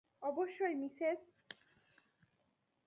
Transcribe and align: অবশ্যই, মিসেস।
অবশ্যই, 0.21 0.75
মিসেস। 0.75 1.19